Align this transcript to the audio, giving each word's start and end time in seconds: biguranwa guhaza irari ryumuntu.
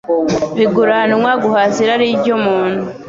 biguranwa 0.57 1.31
guhaza 1.43 1.77
irari 1.83 2.07
ryumuntu. 2.19 2.81